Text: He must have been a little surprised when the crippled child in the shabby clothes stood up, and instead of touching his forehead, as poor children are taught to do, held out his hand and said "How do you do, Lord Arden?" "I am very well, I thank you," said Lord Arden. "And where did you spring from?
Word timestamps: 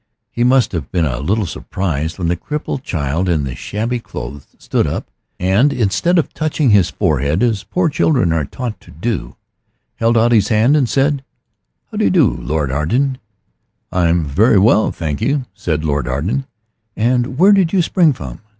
He 0.31 0.43
must 0.43 0.71
have 0.71 0.91
been 0.91 1.05
a 1.05 1.19
little 1.19 1.45
surprised 1.45 2.17
when 2.17 2.27
the 2.27 2.35
crippled 2.35 2.81
child 2.83 3.29
in 3.29 3.43
the 3.43 3.53
shabby 3.53 3.99
clothes 3.99 4.47
stood 4.57 4.87
up, 4.87 5.11
and 5.39 5.71
instead 5.71 6.17
of 6.17 6.33
touching 6.33 6.71
his 6.71 6.89
forehead, 6.89 7.43
as 7.43 7.63
poor 7.63 7.87
children 7.87 8.33
are 8.33 8.45
taught 8.45 8.81
to 8.81 8.89
do, 8.89 9.35
held 9.97 10.17
out 10.17 10.31
his 10.31 10.47
hand 10.47 10.75
and 10.75 10.89
said 10.89 11.23
"How 11.91 11.97
do 11.99 12.05
you 12.05 12.09
do, 12.09 12.25
Lord 12.33 12.71
Arden?" 12.71 13.19
"I 13.91 14.07
am 14.07 14.25
very 14.25 14.57
well, 14.57 14.87
I 14.87 14.89
thank 14.89 15.21
you," 15.21 15.45
said 15.53 15.85
Lord 15.85 16.07
Arden. 16.07 16.47
"And 16.95 17.37
where 17.37 17.51
did 17.51 17.71
you 17.71 17.83
spring 17.83 18.11
from? 18.11 18.39